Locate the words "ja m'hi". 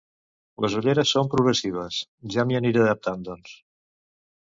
2.37-2.61